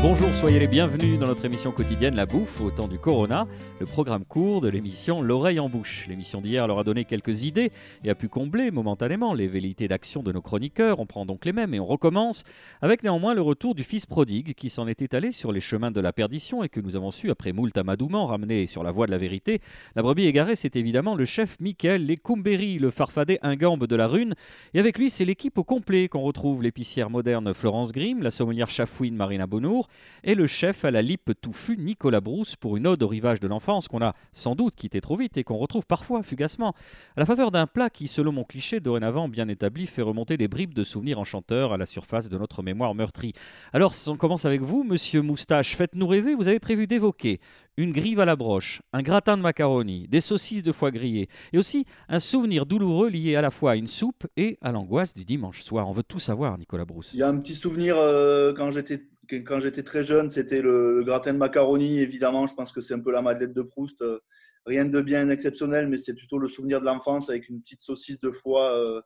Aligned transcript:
Bonjour, 0.00 0.30
soyez 0.36 0.60
les 0.60 0.68
bienvenus 0.68 1.18
dans 1.18 1.26
notre 1.26 1.44
émission 1.44 1.72
quotidienne 1.72 2.14
La 2.14 2.24
Bouffe 2.24 2.60
au 2.60 2.70
temps 2.70 2.86
du 2.86 3.00
Corona, 3.00 3.48
le 3.80 3.84
programme 3.84 4.24
court 4.24 4.60
de 4.60 4.68
l'émission 4.68 5.20
L'oreille 5.22 5.58
en 5.58 5.68
bouche. 5.68 6.06
L'émission 6.06 6.40
d'hier 6.40 6.68
leur 6.68 6.78
a 6.78 6.84
donné 6.84 7.04
quelques 7.04 7.42
idées 7.42 7.72
et 8.04 8.10
a 8.10 8.14
pu 8.14 8.28
combler 8.28 8.70
momentanément 8.70 9.34
les 9.34 9.48
velléités 9.48 9.88
d'action 9.88 10.22
de 10.22 10.30
nos 10.30 10.40
chroniqueurs. 10.40 11.00
On 11.00 11.06
prend 11.06 11.26
donc 11.26 11.44
les 11.44 11.52
mêmes 11.52 11.74
et 11.74 11.80
on 11.80 11.84
recommence 11.84 12.44
avec 12.80 13.02
néanmoins 13.02 13.34
le 13.34 13.42
retour 13.42 13.74
du 13.74 13.82
fils 13.82 14.06
prodigue 14.06 14.54
qui 14.54 14.70
s'en 14.70 14.86
était 14.86 15.16
allé 15.16 15.32
sur 15.32 15.50
les 15.50 15.60
chemins 15.60 15.90
de 15.90 16.00
la 16.00 16.12
perdition 16.12 16.62
et 16.62 16.68
que 16.68 16.78
nous 16.78 16.94
avons 16.94 17.10
su 17.10 17.28
après 17.32 17.50
moult 17.50 17.76
amadouements 17.76 18.26
ramener 18.26 18.68
sur 18.68 18.84
la 18.84 18.92
voie 18.92 19.06
de 19.06 19.10
la 19.10 19.18
vérité. 19.18 19.60
La 19.96 20.02
brebis 20.02 20.26
égarée, 20.26 20.54
c'est 20.54 20.76
évidemment 20.76 21.16
le 21.16 21.24
chef 21.24 21.56
Michael 21.58 22.06
Lecumberi, 22.06 22.78
le 22.78 22.90
farfadet 22.90 23.40
ingambe 23.42 23.88
de 23.88 23.96
la 23.96 24.06
rune. 24.06 24.36
Et 24.74 24.78
avec 24.78 24.96
lui, 24.96 25.10
c'est 25.10 25.24
l'équipe 25.24 25.58
au 25.58 25.64
complet 25.64 26.06
qu'on 26.06 26.22
retrouve 26.22 26.62
l'épicière 26.62 27.10
moderne 27.10 27.52
Florence 27.52 27.90
Grimm, 27.90 28.22
la 28.22 28.30
sommelière 28.30 28.70
chafouine 28.70 29.16
Marina 29.16 29.48
Bonour, 29.48 29.87
et 30.24 30.34
le 30.34 30.46
chef 30.46 30.84
à 30.84 30.90
la 30.90 31.02
lippe 31.02 31.32
touffue 31.40 31.76
Nicolas 31.76 32.20
Brousse 32.20 32.56
pour 32.56 32.76
une 32.76 32.86
ode 32.86 33.02
au 33.02 33.08
rivage 33.08 33.40
de 33.40 33.48
l'enfance 33.48 33.88
qu'on 33.88 34.02
a 34.02 34.14
sans 34.32 34.54
doute 34.54 34.74
quitté 34.74 35.00
trop 35.00 35.16
vite 35.16 35.36
et 35.36 35.44
qu'on 35.44 35.56
retrouve 35.56 35.86
parfois 35.86 36.22
fugacement, 36.22 36.74
à 37.16 37.20
la 37.20 37.26
faveur 37.26 37.50
d'un 37.50 37.66
plat 37.66 37.90
qui, 37.90 38.08
selon 38.08 38.32
mon 38.32 38.44
cliché 38.44 38.80
dorénavant 38.80 39.28
bien 39.28 39.48
établi, 39.48 39.86
fait 39.86 40.02
remonter 40.02 40.36
des 40.36 40.48
bribes 40.48 40.74
de 40.74 40.84
souvenirs 40.84 41.18
enchanteurs 41.18 41.72
à 41.72 41.76
la 41.76 41.86
surface 41.86 42.28
de 42.28 42.38
notre 42.38 42.62
mémoire 42.62 42.94
meurtrie. 42.94 43.32
Alors, 43.72 43.92
on 44.06 44.16
commence 44.16 44.44
avec 44.44 44.60
vous, 44.60 44.84
monsieur 44.84 45.22
Moustache. 45.22 45.76
Faites-nous 45.76 46.06
rêver, 46.06 46.34
vous 46.34 46.48
avez 46.48 46.60
prévu 46.60 46.86
d'évoquer 46.86 47.40
une 47.78 47.92
grive 47.92 48.18
à 48.18 48.24
la 48.24 48.34
broche, 48.34 48.82
un 48.92 49.02
gratin 49.02 49.36
de 49.36 49.42
macaroni, 49.42 50.08
des 50.08 50.20
saucisses 50.20 50.64
de 50.64 50.72
foie 50.72 50.90
grillé, 50.90 51.28
et 51.52 51.58
aussi 51.58 51.86
un 52.08 52.18
souvenir 52.18 52.66
douloureux 52.66 53.08
lié 53.08 53.36
à 53.36 53.40
la 53.40 53.52
fois 53.52 53.72
à 53.72 53.76
une 53.76 53.86
soupe 53.86 54.26
et 54.36 54.58
à 54.62 54.72
l'angoisse 54.72 55.14
du 55.14 55.24
dimanche 55.24 55.62
soir. 55.62 55.88
On 55.88 55.92
veut 55.92 56.02
tout 56.02 56.18
savoir, 56.18 56.58
Nicolas 56.58 56.84
Brousse. 56.84 57.10
Il 57.14 57.20
y 57.20 57.22
a 57.22 57.28
un 57.28 57.38
petit 57.38 57.54
souvenir 57.54 57.96
euh, 57.96 58.52
quand 58.52 58.72
j'étais 58.72 59.00
quand 59.30 59.60
j'étais 59.60 59.82
très 59.82 60.02
jeune, 60.02 60.30
c'était 60.30 60.62
le, 60.62 61.02
gratin 61.04 61.32
de 61.32 61.38
macaroni, 61.38 61.98
évidemment. 62.00 62.46
Je 62.46 62.54
pense 62.54 62.72
que 62.72 62.80
c'est 62.80 62.94
un 62.94 63.00
peu 63.00 63.12
la 63.12 63.22
madeleine 63.22 63.52
de 63.52 63.62
Proust. 63.62 64.00
Euh, 64.02 64.20
rien 64.66 64.84
de 64.84 65.00
bien 65.00 65.28
exceptionnel, 65.30 65.88
mais 65.88 65.98
c'est 65.98 66.14
plutôt 66.14 66.38
le 66.38 66.48
souvenir 66.48 66.80
de 66.80 66.86
l'enfance 66.86 67.30
avec 67.30 67.48
une 67.48 67.60
petite 67.62 67.82
saucisse 67.82 68.20
de 68.20 68.30
foie 68.30 68.76
euh, 68.76 69.00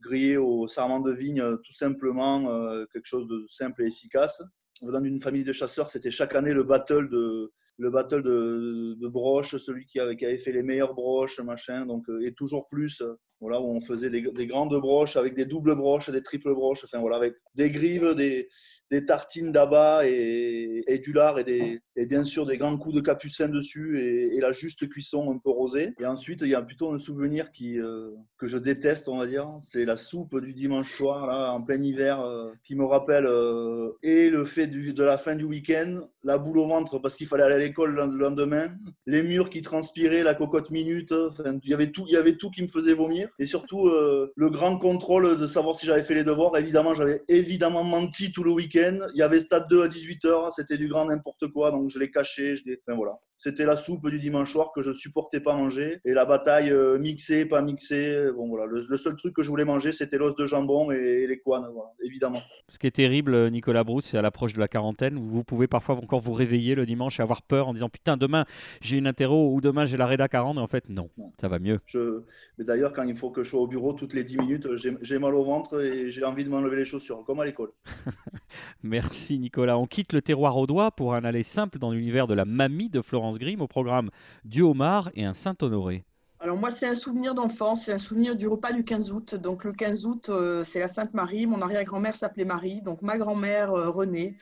grillée 0.00 0.36
au 0.36 0.68
sarment 0.68 1.00
de 1.00 1.12
vigne, 1.12 1.40
euh, 1.40 1.56
tout 1.56 1.72
simplement, 1.72 2.46
quelque 2.92 3.06
chose 3.06 3.26
de 3.28 3.44
simple 3.48 3.82
et 3.82 3.86
efficace. 3.86 4.42
Venant 4.82 5.00
d'une 5.00 5.20
famille 5.20 5.44
de 5.44 5.52
chasseurs, 5.52 5.90
c'était 5.90 6.10
chaque 6.10 6.34
année 6.34 6.52
le 6.52 6.64
battle 6.64 7.08
de, 7.08 7.52
le 7.78 7.90
battle 7.90 8.22
de, 8.22 9.08
broches, 9.08 9.56
celui 9.56 9.86
qui 9.86 9.98
avait, 10.00 10.38
fait 10.38 10.52
les 10.52 10.62
meilleures 10.62 10.94
broches, 10.94 11.40
machin, 11.40 11.86
donc, 11.86 12.04
et 12.22 12.32
toujours 12.32 12.68
plus 12.68 13.02
voilà, 13.42 13.60
où 13.60 13.64
on 13.64 13.80
faisait 13.80 14.08
des, 14.08 14.46
grandes 14.46 14.80
broches 14.80 15.16
avec 15.16 15.34
des 15.34 15.44
doubles 15.44 15.74
broches, 15.74 16.08
des 16.10 16.22
triples 16.22 16.54
broches, 16.54 16.84
enfin 16.84 17.00
voilà, 17.00 17.16
avec 17.16 17.34
des 17.56 17.72
grives, 17.72 18.14
des, 18.14 18.48
tartines 19.06 19.52
d'abat 19.52 20.06
et, 20.06 21.00
du 21.02 21.12
lard 21.12 21.38
et, 21.40 21.80
bien 22.06 22.24
sûr 22.24 22.44
des 22.44 22.58
grands 22.58 22.76
coups 22.76 22.94
de 22.94 23.00
capucin 23.00 23.48
dessus 23.48 23.98
et, 23.98 24.38
la 24.38 24.52
juste 24.52 24.88
cuisson 24.88 25.32
un 25.32 25.38
peu 25.38 25.50
rosée. 25.50 25.94
Et 25.98 26.06
ensuite, 26.06 26.42
il 26.42 26.48
y 26.48 26.54
a 26.54 26.62
plutôt 26.62 26.92
un 26.92 26.98
souvenir 26.98 27.50
qui, 27.52 27.80
euh, 27.80 28.10
que 28.38 28.46
je 28.46 28.58
déteste, 28.58 29.08
on 29.08 29.18
va 29.18 29.26
dire, 29.26 29.48
c'est 29.60 29.84
la 29.84 29.96
soupe 29.96 30.38
du 30.40 30.52
dimanche 30.52 30.94
soir, 30.96 31.26
là, 31.26 31.52
en 31.52 31.62
plein 31.62 31.82
hiver, 31.82 32.20
euh, 32.20 32.52
qui 32.62 32.76
me 32.76 32.84
rappelle 32.84 33.26
euh, 33.26 33.92
et 34.02 34.30
le 34.30 34.44
fait 34.44 34.68
de 34.68 35.02
la 35.02 35.18
fin 35.18 35.34
du 35.34 35.44
week-end, 35.44 36.06
la 36.22 36.38
boule 36.38 36.58
au 36.58 36.68
ventre 36.68 36.98
parce 36.98 37.16
qu'il 37.16 37.26
fallait 37.26 37.44
aller 37.44 37.56
l'école 37.62 37.94
le 37.94 38.18
lendemain, 38.18 38.72
les 39.06 39.22
murs 39.22 39.50
qui 39.50 39.62
transpiraient, 39.62 40.22
la 40.22 40.34
cocotte 40.34 40.70
minute, 40.70 41.14
il 41.62 41.70
y 41.70 41.74
avait 41.74 41.90
tout, 41.90 42.04
il 42.06 42.14
y 42.14 42.16
avait 42.16 42.36
tout 42.36 42.50
qui 42.50 42.62
me 42.62 42.68
faisait 42.68 42.94
vomir 42.94 43.28
et 43.38 43.46
surtout 43.46 43.88
euh, 43.88 44.32
le 44.36 44.50
grand 44.50 44.78
contrôle 44.78 45.38
de 45.38 45.46
savoir 45.46 45.76
si 45.76 45.86
j'avais 45.86 46.02
fait 46.02 46.14
les 46.14 46.24
devoirs. 46.24 46.56
Évidemment, 46.56 46.94
j'avais 46.94 47.22
évidemment 47.28 47.84
menti 47.84 48.32
tout 48.32 48.44
le 48.44 48.52
week-end. 48.52 48.98
Il 49.14 49.18
y 49.18 49.22
avait 49.22 49.40
stade 49.40 49.66
2 49.68 49.82
à 49.82 49.88
18h, 49.88 50.52
c'était 50.54 50.76
du 50.76 50.88
grand 50.88 51.06
n'importe 51.06 51.48
quoi, 51.48 51.70
donc 51.70 51.90
je 51.90 51.98
l'ai 51.98 52.10
caché. 52.10 52.56
Je 52.56 52.62
enfin 52.86 52.96
voilà. 52.96 53.18
C'était 53.42 53.64
la 53.64 53.74
soupe 53.74 54.08
du 54.08 54.20
dimanche 54.20 54.52
soir 54.52 54.70
que 54.72 54.82
je 54.82 54.92
supportais 54.92 55.40
pas 55.40 55.56
manger 55.56 55.98
et 56.04 56.12
la 56.12 56.24
bataille 56.24 56.70
euh, 56.70 56.96
mixée, 56.96 57.44
pas 57.44 57.60
mixée. 57.60 58.28
Bon 58.36 58.46
voilà, 58.46 58.66
le, 58.66 58.96
seul 58.96 59.16
truc 59.16 59.34
que 59.34 59.42
je 59.42 59.50
voulais 59.50 59.64
manger, 59.64 59.90
c'était 59.90 60.16
l'os 60.16 60.36
de 60.36 60.46
jambon 60.46 60.92
et, 60.92 61.26
les 61.26 61.40
couanes, 61.40 61.66
évidemment. 62.04 62.40
Ce 62.68 62.78
qui 62.78 62.86
est 62.86 62.92
terrible, 62.92 63.50
Nicolas 63.50 63.82
Brousse, 63.82 64.04
c'est 64.04 64.16
à 64.16 64.22
l'approche 64.22 64.52
de 64.52 64.60
la 64.60 64.68
quarantaine, 64.68 65.18
vous 65.18 65.42
pouvez 65.42 65.66
parfois 65.66 65.96
encore 65.96 66.20
vous 66.20 66.34
réveiller 66.34 66.76
le 66.76 66.86
dimanche 66.86 67.18
et 67.18 67.22
avoir 67.24 67.42
peur 67.42 67.66
en 67.66 67.72
disant 67.72 67.88
putain 67.88 68.16
demain 68.16 68.44
j'ai 68.80 68.96
une 68.96 69.08
interro 69.08 69.52
ou 69.52 69.60
demain 69.60 69.86
j'ai 69.86 69.96
la 69.96 70.06
Reda 70.06 70.28
40 70.28 70.58
et 70.58 70.60
en 70.60 70.68
fait 70.68 70.88
non, 70.88 71.10
ça 71.40 71.48
va 71.48 71.58
mieux. 71.58 71.80
Je... 71.86 72.22
Mais 72.58 72.64
d'ailleurs 72.64 72.92
quand 72.92 73.02
il 73.02 73.16
faut 73.16 73.30
que 73.30 73.42
je 73.42 73.50
sois 73.50 73.60
au 73.60 73.66
bureau 73.66 73.92
toutes 73.92 74.14
les 74.14 74.22
10 74.22 74.36
minutes, 74.36 74.68
j'ai 74.76 75.18
mal 75.18 75.34
au 75.34 75.42
ventre 75.42 75.82
et 75.82 76.12
j'ai 76.12 76.22
envie 76.24 76.44
de 76.44 76.48
m'enlever 76.48 76.76
les 76.76 76.84
chaussures, 76.84 77.24
comme 77.26 77.40
à 77.40 77.44
l'école. 77.44 77.72
Merci 78.82 79.38
Nicolas. 79.38 79.78
On 79.78 79.86
quitte 79.86 80.12
le 80.12 80.22
terroir 80.22 80.56
au 80.56 80.66
doigt 80.66 80.90
pour 80.90 81.14
un 81.14 81.24
aller 81.24 81.42
simple 81.42 81.78
dans 81.78 81.90
l'univers 81.90 82.26
de 82.26 82.34
la 82.34 82.44
mamie 82.44 82.88
de 82.88 83.02
Florence 83.02 83.38
Grimm 83.38 83.60
au 83.60 83.68
programme 83.68 84.10
du 84.44 84.62
homard 84.62 85.10
et 85.14 85.24
un 85.24 85.34
Saint-Honoré. 85.34 86.04
Alors 86.42 86.56
moi, 86.56 86.70
c'est 86.70 86.88
un 86.88 86.96
souvenir 86.96 87.36
d'enfance, 87.36 87.84
c'est 87.84 87.92
un 87.92 87.98
souvenir 87.98 88.34
du 88.34 88.48
repas 88.48 88.72
du 88.72 88.82
15 88.82 89.12
août. 89.12 89.34
Donc 89.36 89.62
le 89.62 89.72
15 89.72 90.06
août, 90.06 90.28
euh, 90.28 90.64
c'est 90.64 90.80
la 90.80 90.88
Sainte 90.88 91.14
Marie. 91.14 91.46
Mon 91.46 91.62
arrière-grand-mère 91.62 92.16
s'appelait 92.16 92.44
Marie, 92.44 92.82
donc 92.82 93.00
ma 93.00 93.16
grand-mère 93.16 93.72
euh, 93.72 93.90
Renée. 93.90 94.36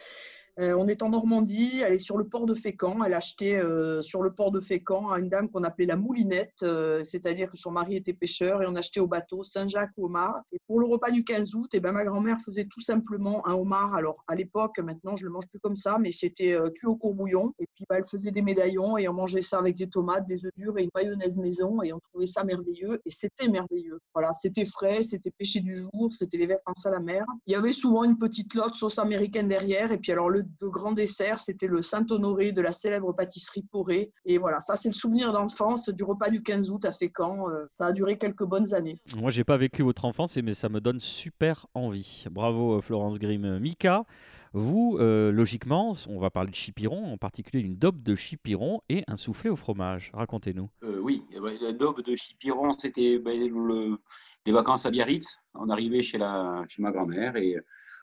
Euh, 0.60 0.74
on 0.78 0.88
est 0.88 1.02
en 1.02 1.08
Normandie, 1.08 1.80
elle 1.82 1.94
est 1.94 1.98
sur 1.98 2.18
le 2.18 2.24
port 2.24 2.44
de 2.44 2.52
Fécamp. 2.52 3.02
Elle 3.02 3.14
a 3.14 3.18
acheté 3.18 3.56
euh, 3.56 4.02
sur 4.02 4.22
le 4.22 4.32
port 4.32 4.50
de 4.50 4.60
Fécamp 4.60 5.10
à 5.10 5.18
une 5.18 5.30
dame 5.30 5.48
qu'on 5.48 5.64
appelait 5.64 5.86
la 5.86 5.96
Moulinette, 5.96 6.62
euh, 6.62 7.02
c'est-à-dire 7.02 7.50
que 7.50 7.56
son 7.56 7.70
mari 7.70 7.96
était 7.96 8.12
pêcheur 8.12 8.62
et 8.62 8.66
on 8.66 8.74
achetait 8.74 9.00
au 9.00 9.06
bateau 9.06 9.42
Saint-Jacques 9.42 9.92
au 9.96 10.04
homard. 10.04 10.42
Et 10.52 10.58
pour 10.66 10.78
le 10.80 10.86
repas 10.86 11.10
du 11.10 11.24
15 11.24 11.54
août, 11.54 11.70
et 11.72 11.78
eh 11.78 11.80
ben, 11.80 11.92
ma 11.92 12.04
grand-mère 12.04 12.38
faisait 12.44 12.66
tout 12.66 12.82
simplement 12.82 13.46
un 13.48 13.54
homard. 13.54 13.94
Alors 13.94 14.22
à 14.28 14.34
l'époque, 14.34 14.78
maintenant 14.80 15.16
je 15.16 15.24
le 15.24 15.30
mange 15.30 15.46
plus 15.48 15.60
comme 15.60 15.76
ça, 15.76 15.96
mais 15.98 16.10
c'était 16.10 16.58
cuit 16.74 16.86
au 16.86 16.96
courbouillon. 16.96 17.54
Et 17.58 17.66
puis 17.74 17.86
bah, 17.88 17.96
elle 17.98 18.06
faisait 18.06 18.30
des 18.30 18.42
médaillons 18.42 18.98
et 18.98 19.08
on 19.08 19.14
mangeait 19.14 19.42
ça 19.42 19.58
avec 19.58 19.76
des 19.76 19.88
tomates, 19.88 20.26
des 20.26 20.44
œufs 20.44 20.52
durs 20.58 20.76
et 20.76 20.82
une 20.82 20.90
mayonnaise 20.94 21.38
maison 21.38 21.82
et 21.82 21.94
on 21.94 22.00
trouvait 22.00 22.26
ça 22.26 22.44
merveilleux. 22.44 23.00
Et 23.06 23.10
c'était 23.10 23.48
merveilleux. 23.48 23.98
Voilà, 24.12 24.32
c'était 24.34 24.66
frais, 24.66 25.02
c'était 25.02 25.30
pêché 25.30 25.60
du 25.60 25.76
jour, 25.76 26.12
c'était 26.12 26.36
les 26.36 26.46
verres 26.46 26.58
en 26.66 26.72
à 26.72 26.90
la. 26.90 27.00
Il 27.46 27.52
y 27.52 27.56
avait 27.56 27.72
souvent 27.72 28.04
une 28.04 28.18
petite 28.18 28.54
lotte 28.54 28.74
sauce 28.74 28.98
américaine 28.98 29.48
derrière 29.48 29.90
et 29.90 29.98
puis 29.98 30.12
alors 30.12 30.28
le 30.28 30.44
de 30.60 30.66
grand 30.68 30.92
dessert, 30.92 31.40
c'était 31.40 31.66
le 31.66 31.82
Saint-Honoré 31.82 32.52
de 32.52 32.60
la 32.60 32.72
célèbre 32.72 33.12
pâtisserie 33.12 33.62
Poré. 33.62 34.12
Et 34.24 34.38
voilà, 34.38 34.60
ça 34.60 34.76
c'est 34.76 34.88
le 34.88 34.94
souvenir 34.94 35.32
d'enfance 35.32 35.88
du 35.88 36.04
repas 36.04 36.30
du 36.30 36.42
15 36.42 36.70
août 36.70 36.84
à 36.84 36.90
Fécamp. 36.90 37.48
Euh, 37.48 37.66
ça 37.72 37.86
a 37.86 37.92
duré 37.92 38.18
quelques 38.18 38.44
bonnes 38.44 38.74
années. 38.74 39.00
Moi, 39.16 39.30
j'ai 39.30 39.44
pas 39.44 39.56
vécu 39.56 39.82
votre 39.82 40.04
enfance, 40.04 40.36
mais 40.36 40.54
ça 40.54 40.68
me 40.68 40.80
donne 40.80 41.00
super 41.00 41.66
envie. 41.74 42.24
Bravo 42.30 42.78
euh, 42.78 42.80
Florence 42.80 43.18
Grimm. 43.18 43.58
Mika, 43.58 44.04
vous, 44.52 44.96
euh, 44.98 45.30
logiquement, 45.30 45.94
on 46.08 46.18
va 46.18 46.30
parler 46.30 46.50
de 46.50 46.56
chipiron, 46.56 47.12
en 47.12 47.18
particulier 47.18 47.62
d'une 47.62 47.76
daube 47.76 48.02
de 48.02 48.14
chipiron 48.14 48.80
et 48.88 49.04
un 49.06 49.16
soufflé 49.16 49.50
au 49.50 49.56
fromage. 49.56 50.10
Racontez-nous. 50.14 50.68
oui, 50.82 51.22
eh 51.32 51.40
ben, 51.40 51.56
la 51.60 51.72
daube 51.72 52.02
de 52.02 52.16
chipiron, 52.16 52.74
c'était 52.78 53.18
ben, 53.18 53.38
les 54.46 54.52
vacances 54.52 54.86
à 54.86 54.90
Biarritz. 54.90 55.38
On 55.54 55.68
arrivait 55.68 56.02
chez, 56.02 56.18
la, 56.18 56.64
chez 56.68 56.82
ma 56.82 56.90
grand-mère 56.90 57.36
et 57.36 57.56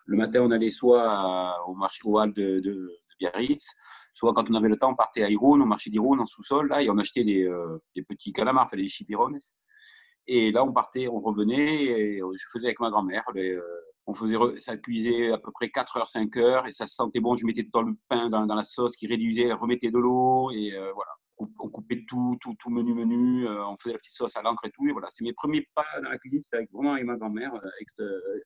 le 0.07 0.17
matin, 0.17 0.41
on 0.41 0.51
allait 0.51 0.71
soit 0.71 1.63
au 1.67 1.75
marché 1.75 2.01
au 2.05 2.25
de, 2.25 2.59
de, 2.59 2.89
Biarritz, 3.19 3.75
soit 4.13 4.33
quand 4.33 4.49
on 4.49 4.53
avait 4.55 4.69
le 4.69 4.77
temps, 4.77 4.91
on 4.91 4.95
partait 4.95 5.23
à 5.23 5.29
Irun, 5.29 5.61
au 5.61 5.65
marché 5.65 5.89
d'Irun, 5.89 6.19
en 6.19 6.25
sous-sol, 6.25 6.69
là, 6.69 6.81
et 6.81 6.89
on 6.89 6.97
achetait 6.97 7.23
des, 7.23 7.43
euh, 7.45 7.77
petits 8.07 8.31
calamars, 8.33 8.67
des 8.71 8.87
chipirones. 8.87 9.37
Et 10.27 10.51
là, 10.51 10.63
on 10.63 10.73
partait, 10.73 11.07
on 11.07 11.19
revenait, 11.19 11.83
et 11.85 12.19
je 12.19 12.45
faisais 12.51 12.67
avec 12.67 12.79
ma 12.79 12.89
grand-mère. 12.89 13.23
Euh, 13.35 13.61
on 14.07 14.13
faisait, 14.13 14.37
ça 14.59 14.77
cuisait 14.77 15.31
à 15.31 15.37
peu 15.37 15.51
près 15.51 15.69
4 15.69 15.97
heures, 15.97 16.09
5 16.09 16.35
heures, 16.37 16.67
et 16.67 16.71
ça 16.71 16.87
sentait 16.87 17.19
bon. 17.19 17.35
Je 17.37 17.45
mettais 17.45 17.63
dans 17.71 17.81
le 17.83 17.93
pain, 18.09 18.29
dans, 18.29 18.45
la 18.45 18.63
sauce 18.63 18.95
qui 18.95 19.07
réduisait, 19.07 19.51
remettait 19.53 19.91
de 19.91 19.99
l'eau, 19.99 20.51
et 20.51 20.73
euh, 20.73 20.91
voilà. 20.93 21.11
On 21.39 21.69
coupait 21.69 22.03
tout, 22.07 22.35
tout, 22.41 22.55
tout 22.57 22.71
menu, 22.71 22.95
menu. 22.95 23.47
on 23.47 23.77
faisait 23.77 23.93
la 23.93 23.99
petite 23.99 24.15
sauce 24.15 24.35
à 24.37 24.41
l'encre 24.41 24.65
et 24.65 24.71
tout. 24.71 24.87
Et 24.87 24.91
voilà, 24.91 25.07
c'est 25.11 25.23
mes 25.23 25.33
premiers 25.33 25.67
pas 25.75 25.85
dans 26.01 26.09
la 26.09 26.17
cuisine, 26.17 26.41
c'était 26.41 26.67
vraiment 26.73 26.93
avec 26.93 27.05
ma 27.05 27.15
grand-mère, 27.15 27.53
avec 27.53 27.89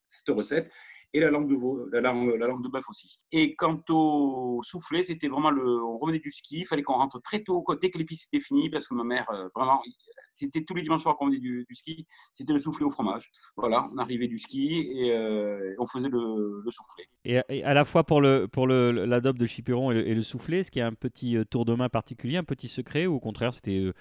cette 0.09 0.27
recette 0.35 0.69
et 1.13 1.19
la 1.19 1.29
langue 1.29 1.49
de 1.49 1.55
veau, 1.55 1.87
la 1.91 2.01
langue, 2.01 2.35
la 2.39 2.47
langue 2.47 2.63
de 2.63 2.69
bœuf 2.69 2.87
aussi. 2.89 3.19
Et 3.31 3.55
quant 3.55 3.81
au 3.89 4.61
soufflé, 4.63 5.03
c'était 5.03 5.27
vraiment 5.27 5.51
le, 5.51 5.83
on 5.83 5.97
revenait 5.97 6.19
du 6.19 6.31
ski, 6.31 6.59
il 6.59 6.65
fallait 6.65 6.83
qu'on 6.83 6.93
rentre 6.93 7.21
très 7.21 7.43
tôt, 7.43 7.65
dès 7.81 7.89
que 7.89 7.97
l'épice 7.97 8.27
était 8.31 8.43
fini, 8.43 8.69
parce 8.69 8.87
que 8.87 8.93
ma 8.93 9.03
mère, 9.03 9.29
euh, 9.31 9.49
vraiment, 9.55 9.81
c'était 10.29 10.63
tous 10.63 10.73
les 10.73 10.81
dimanches 10.81 11.01
soirs 11.01 11.17
qu'on 11.17 11.27
venait 11.27 11.39
du, 11.39 11.65
ski, 11.73 12.07
c'était 12.31 12.53
le 12.53 12.59
soufflé 12.59 12.85
au 12.85 12.91
fromage. 12.91 13.29
Voilà, 13.57 13.89
on 13.93 13.97
arrivait 13.97 14.27
du 14.27 14.39
ski 14.39 14.87
et 14.93 15.11
euh, 15.11 15.75
on 15.79 15.85
faisait 15.85 16.09
le, 16.09 16.61
le 16.63 16.71
soufflé. 16.71 17.05
Et, 17.25 17.63
à 17.63 17.73
la 17.73 17.85
fois 17.85 18.03
pour 18.03 18.21
le 18.21 18.47
pour 18.47 18.65
le 18.65 18.91
l'adobe 18.91 19.37
de 19.37 19.45
Chiperon 19.45 19.91
et 19.91 20.13
le, 20.13 20.21
soufflé, 20.21 20.59
est-ce 20.59 20.71
qu'il 20.71 20.79
y 20.79 20.83
un 20.83 20.93
petit 20.93 21.35
euh, 21.35 21.43
tour 21.43 21.65
de 21.65 21.73
main 21.73 21.89
particulier, 21.89 22.37
un 22.37 22.43
petit 22.43 22.67
secret, 22.67 23.05
ou 23.05 23.15
au 23.15 23.19
contraire 23.19 23.53
c'était 23.53 23.77
une 23.77 23.93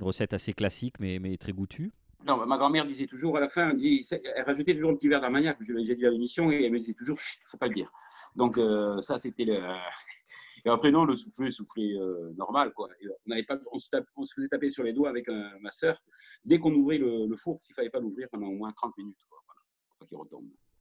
recette 0.00 0.34
assez 0.34 0.52
classique 0.52 0.96
mais, 1.00 1.18
mais 1.18 1.36
très 1.38 1.52
goûtue? 1.52 1.92
Non, 2.26 2.44
ma 2.46 2.58
grand-mère 2.58 2.84
disait 2.84 3.06
toujours 3.06 3.36
à 3.36 3.40
la 3.40 3.48
fin, 3.48 3.76
elle, 3.78 4.44
rajoutait 4.44 4.74
toujours 4.74 4.90
un 4.90 4.94
petit 4.94 5.08
verre 5.08 5.20
d'armagnac, 5.20 5.56
je 5.60 5.72
l'ai 5.72 5.82
déjà 5.82 5.94
dit 5.94 6.06
à 6.06 6.10
l'émission, 6.10 6.50
et 6.50 6.64
elle 6.64 6.72
me 6.72 6.78
disait 6.78 6.94
toujours, 6.94 7.18
il 7.18 7.44
ne 7.44 7.48
faut 7.48 7.58
pas 7.58 7.68
le 7.68 7.74
dire. 7.74 7.90
Donc, 8.34 8.58
euh, 8.58 9.00
ça, 9.00 9.18
c'était 9.18 9.44
le. 9.44 9.58
Et 10.64 10.70
après, 10.70 10.90
non, 10.90 11.04
le 11.04 11.14
soufflé, 11.14 11.52
soufflé 11.52 11.94
euh, 11.94 12.32
normal, 12.36 12.72
quoi. 12.72 12.88
on, 13.26 13.30
avait 13.30 13.44
pas, 13.44 13.58
on, 13.70 13.78
se 13.78 13.88
on, 14.16 14.26
faisait 14.26 14.48
taper 14.48 14.70
sur 14.70 14.82
les 14.82 14.92
doigts 14.92 15.08
avec 15.08 15.28
ma 15.60 15.70
soeur 15.70 16.02
dès 16.44 16.58
qu'on 16.58 16.74
ouvrait 16.74 16.98
le, 16.98 17.34
four, 17.36 17.62
s'il 17.62 17.74
ne 17.74 17.76
fallait 17.76 17.90
pas 17.90 18.00
l'ouvrir 18.00 18.26
pendant 18.28 18.48
au 18.48 18.56
moins 18.56 18.72
30 18.72 18.98
minutes. 18.98 19.24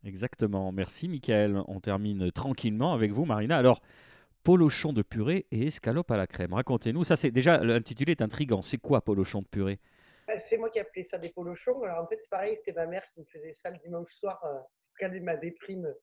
Exactement. 0.03 0.71
Merci, 0.71 1.07
Michael. 1.07 1.61
On 1.67 1.79
termine 1.79 2.31
tranquillement 2.31 2.93
avec 2.93 3.11
vous, 3.11 3.25
Marina. 3.25 3.55
Alors, 3.55 3.81
polochon 4.43 4.93
de 4.93 5.03
purée 5.03 5.45
et 5.51 5.67
escalope 5.67 6.09
à 6.09 6.17
la 6.17 6.25
crème. 6.25 6.53
Racontez-nous. 6.53 7.03
Ça, 7.03 7.15
c'est 7.15 7.31
déjà 7.31 7.63
l'intitulé 7.63 8.11
est 8.11 8.21
intrigant. 8.21 8.61
C'est 8.63 8.77
quoi 8.77 9.01
polochon 9.01 9.41
de 9.41 9.47
purée? 9.47 9.79
C'est 10.47 10.57
moi 10.57 10.69
qui 10.69 10.79
appelais 10.79 11.03
ça 11.03 11.17
des 11.17 11.29
polochons. 11.29 11.81
Alors 11.83 12.03
en 12.03 12.07
fait, 12.07 12.19
c'est 12.21 12.29
pareil. 12.29 12.55
C'était 12.55 12.73
ma 12.73 12.85
mère 12.85 13.03
qui 13.13 13.21
me 13.21 13.25
faisait 13.25 13.53
ça 13.53 13.69
le 13.69 13.77
dimanche 13.77 14.13
soir 14.13 14.39
euh, 14.43 14.53
pour 14.57 14.97
caler 14.99 15.19
ma 15.19 15.37
déprime 15.37 15.93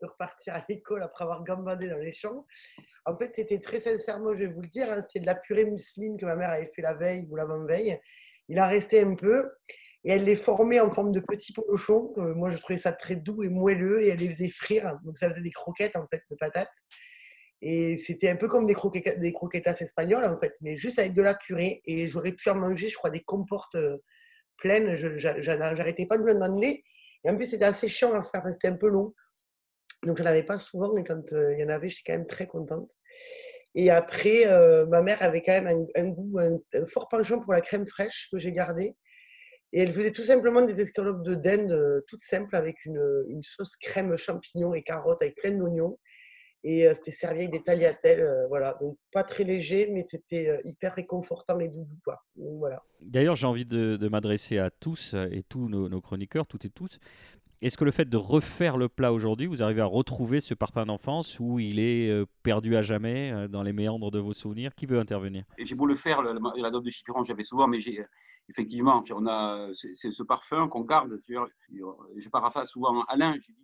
de 0.00 0.06
repartir 0.06 0.54
à 0.54 0.64
l'école 0.68 1.02
après 1.02 1.24
avoir 1.24 1.44
gambadé 1.44 1.88
dans 1.88 1.98
les 1.98 2.12
champs. 2.12 2.46
En 3.04 3.16
fait, 3.16 3.32
c'était 3.34 3.60
très 3.60 3.80
sincèrement, 3.80 4.34
je 4.34 4.40
vais 4.40 4.46
vous 4.46 4.62
le 4.62 4.68
dire, 4.68 4.90
hein, 4.90 5.00
c'était 5.00 5.20
de 5.20 5.26
la 5.26 5.34
purée 5.34 5.64
mousseline 5.64 6.16
que 6.16 6.26
ma 6.26 6.34
mère 6.34 6.50
avait 6.50 6.70
fait 6.74 6.82
la 6.82 6.94
veille 6.94 7.26
ou 7.30 7.36
l'avant-veille. 7.36 8.00
Il 8.48 8.58
a 8.58 8.66
resté 8.66 9.02
un 9.02 9.14
peu 9.14 9.50
et 10.04 10.10
elle 10.10 10.24
les 10.24 10.36
formait 10.36 10.80
en 10.80 10.90
forme 10.90 11.12
de 11.12 11.20
petits 11.20 11.52
polochons. 11.52 12.12
moi, 12.16 12.50
je 12.50 12.56
trouvais 12.56 12.78
ça 12.78 12.92
très 12.92 13.16
doux 13.16 13.42
et 13.42 13.48
moelleux 13.48 14.02
et 14.02 14.08
elle 14.08 14.18
les 14.18 14.30
faisait 14.30 14.48
frire. 14.48 14.98
Donc, 15.04 15.18
ça 15.18 15.30
faisait 15.30 15.42
des 15.42 15.52
croquettes 15.52 15.96
en 15.96 16.06
fait 16.08 16.22
de 16.30 16.36
patates. 16.36 16.68
Et 17.66 17.96
c'était 17.96 18.28
un 18.28 18.36
peu 18.36 18.46
comme 18.46 18.66
des, 18.66 18.74
croquetas 18.74 19.76
espagnoles 19.80 20.26
en 20.26 20.38
fait, 20.38 20.52
mais 20.60 20.76
juste 20.76 20.98
avec 20.98 21.14
de 21.14 21.22
la 21.22 21.34
purée. 21.34 21.80
Et 21.86 22.08
j'aurais 22.08 22.32
pu 22.32 22.50
en 22.50 22.56
manger, 22.56 22.90
je 22.90 22.96
crois, 22.96 23.08
des 23.08 23.22
comportes 23.22 23.74
euh, 23.76 23.96
pleines. 24.58 24.96
Je 24.96 25.50
n'arrêtais 25.50 26.04
pas 26.04 26.18
de 26.18 26.24
me 26.24 26.34
demander. 26.34 26.84
Et 27.24 27.30
en 27.30 27.34
plus, 27.34 27.46
c'était 27.46 27.64
assez 27.64 27.88
chiant 27.88 28.12
à 28.12 28.22
faire, 28.22 28.46
c'était 28.50 28.68
un 28.68 28.76
peu 28.76 28.88
long. 28.88 29.14
Donc, 30.02 30.18
je 30.18 30.22
n'en 30.22 30.28
avais 30.28 30.42
pas 30.42 30.58
souvent, 30.58 30.92
mais 30.92 31.04
quand 31.04 31.32
euh, 31.32 31.54
il 31.54 31.60
y 31.60 31.64
en 31.64 31.70
avait, 31.70 31.88
j'étais 31.88 32.02
quand 32.12 32.18
même 32.18 32.26
très 32.26 32.46
contente. 32.46 32.90
Et 33.74 33.90
après, 33.90 34.46
euh, 34.46 34.84
ma 34.84 35.00
mère 35.00 35.22
avait 35.22 35.40
quand 35.40 35.58
même 35.62 35.86
un, 35.94 36.08
goût, 36.08 36.38
un, 36.38 36.86
fort 36.86 37.08
penchant 37.08 37.40
pour 37.40 37.54
la 37.54 37.62
crème 37.62 37.86
fraîche 37.86 38.28
que 38.30 38.38
j'ai 38.38 38.52
gardée. 38.52 38.94
Et 39.72 39.80
elle 39.80 39.92
faisait 39.92 40.12
tout 40.12 40.22
simplement 40.22 40.60
des 40.60 40.82
escalopes 40.82 41.22
de 41.22 41.34
dinde 41.34 42.04
toutes 42.08 42.20
simples 42.20 42.54
avec 42.54 42.84
une, 42.84 43.42
sauce 43.42 43.74
crème 43.76 44.18
champignons 44.18 44.74
et 44.74 44.82
carottes 44.82 45.22
avec 45.22 45.36
plein 45.36 45.52
d'oignons. 45.52 45.98
Et 46.66 46.86
euh, 46.86 46.94
c'était 46.94 47.10
servi 47.10 47.40
avec 47.40 47.52
des 47.52 47.62
tagliatelles, 47.62 48.20
euh, 48.20 48.48
voilà. 48.48 48.74
Donc 48.80 48.96
pas 49.12 49.22
très 49.22 49.44
léger, 49.44 49.88
mais 49.92 50.02
c'était 50.02 50.60
hyper 50.64 50.94
réconfortant 50.94 51.60
et 51.60 51.68
doux. 51.68 51.86
Quoi. 52.02 52.22
voilà. 52.36 52.82
D'ailleurs, 53.00 53.36
j'ai 53.36 53.46
envie 53.46 53.66
de, 53.66 54.08
m'adresser 54.08 54.58
à 54.58 54.70
tous 54.70 55.14
et 55.14 55.42
tous 55.48 55.68
nos, 55.68 56.00
chroniqueurs, 56.00 56.46
toutes 56.46 56.64
et 56.64 56.70
tous. 56.70 56.98
Est-ce 57.62 57.78
que 57.78 57.84
le 57.84 57.90
fait 57.90 58.08
de 58.08 58.16
refaire 58.16 58.76
le 58.76 58.88
plat 58.88 59.12
aujourd'hui, 59.12 59.46
vous 59.46 59.62
arrivez 59.62 59.80
à 59.80 59.86
retrouver 59.86 60.40
ce 60.40 60.52
parpaing 60.52 60.84
d'enfance 60.84 61.38
où 61.40 61.58
il 61.58 61.78
est 61.78 62.10
perdu 62.42 62.76
à 62.76 62.82
jamais 62.82 63.48
dans 63.48 63.62
les 63.62 63.72
méandres 63.72 64.10
de 64.10 64.18
vos 64.18 64.34
souvenirs? 64.34 64.74
Qui 64.74 64.86
veut 64.86 64.98
intervenir? 64.98 65.44
J'ai 65.58 65.74
beau 65.74 65.86
le 65.86 65.94
faire, 65.94 66.22
la, 66.22 66.34
la 66.34 66.70
de 66.70 66.90
Chipiron, 66.90 67.24
j'avais 67.24 67.44
souvent, 67.44 67.66
mais 67.66 67.80
j'ai 67.80 68.04
effectivement, 68.48 69.02
on 69.10 69.26
a, 69.26 69.68
c'est 69.72 70.10
ce 70.10 70.22
parfum 70.22 70.68
qu'on 70.68 70.82
garde. 70.82 71.18
Je 71.28 72.28
paraphrase 72.28 72.68
souvent 72.68 73.02
Alain, 73.04 73.34
je 73.34 73.52
dis 73.52 73.54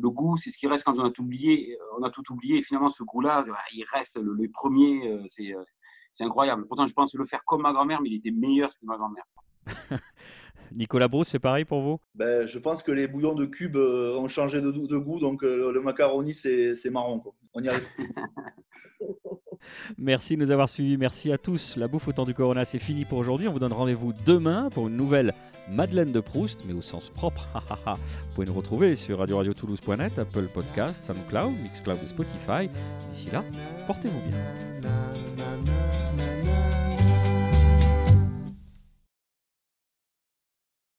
le 0.00 0.10
goût, 0.10 0.36
c'est 0.36 0.50
ce 0.50 0.58
qui 0.58 0.66
reste 0.66 0.84
quand 0.84 0.98
on 0.98 1.04
a 1.04 1.10
tout 1.10 1.22
oublié. 1.22 1.78
On 1.98 2.02
a 2.02 2.10
tout 2.10 2.22
oublié 2.32 2.58
et 2.58 2.62
finalement, 2.62 2.88
ce 2.88 3.02
goût-là, 3.04 3.44
il 3.72 3.84
reste 3.92 4.20
le, 4.20 4.48
premier. 4.50 5.12
Euh, 5.12 5.24
c'est, 5.28 5.54
euh, 5.54 5.62
c'est 6.12 6.24
incroyable. 6.24 6.66
Pourtant, 6.66 6.86
je 6.86 6.94
pense 6.94 7.14
le 7.14 7.24
faire 7.24 7.44
comme 7.44 7.62
ma 7.62 7.72
grand-mère, 7.72 8.00
mais 8.00 8.08
il 8.08 8.16
était 8.16 8.32
meilleur 8.32 8.70
que 8.70 8.84
ma 8.84 8.96
grand-mère. 8.96 9.24
Nicolas 10.72 11.08
Brousse, 11.08 11.28
c'est 11.28 11.38
pareil 11.38 11.64
pour 11.64 11.82
vous? 11.82 11.98
Ben, 12.14 12.46
Je 12.46 12.58
pense 12.58 12.82
que 12.82 12.90
les 12.90 13.06
bouillons 13.06 13.34
de 13.34 13.46
cube 13.46 13.76
euh, 13.76 14.16
ont 14.16 14.28
changé 14.28 14.60
de, 14.60 14.70
goût, 14.98 15.20
donc 15.20 15.42
le 15.42 15.80
macaroni, 15.80 16.34
c'est, 16.34 16.74
c'est 16.74 16.90
marron. 16.90 17.22
On 17.52 17.62
y 17.62 17.68
arrive. 17.68 17.88
Merci 19.98 20.36
de 20.36 20.40
nous 20.40 20.50
avoir 20.50 20.68
suivis. 20.68 20.96
Merci 20.96 21.32
à 21.32 21.38
tous. 21.38 21.76
La 21.76 21.88
bouffe 21.88 22.08
au 22.08 22.12
temps 22.12 22.24
du 22.24 22.34
Corona, 22.34 22.64
c'est 22.64 22.78
fini 22.78 23.04
pour 23.04 23.18
aujourd'hui. 23.18 23.48
On 23.48 23.52
vous 23.52 23.58
donne 23.58 23.72
rendez-vous 23.72 24.12
demain 24.24 24.68
pour 24.70 24.88
une 24.88 24.96
nouvelle 24.96 25.34
Madeleine 25.70 26.12
de 26.12 26.20
Proust, 26.20 26.60
mais 26.66 26.74
au 26.74 26.82
sens 26.82 27.08
propre. 27.08 27.48
vous 27.86 28.34
pouvez 28.34 28.46
nous 28.46 28.54
retrouver 28.54 28.96
sur 28.96 29.18
radio-radio-toulouse.net, 29.18 30.18
Apple 30.18 30.48
Podcast, 30.52 31.02
SoundCloud, 31.04 31.52
Mixcloud 31.62 31.98
et 32.02 32.06
Spotify. 32.06 32.68
D'ici 33.10 33.30
là, 33.32 33.42
portez-vous 33.86 34.30
bien. 34.30 34.93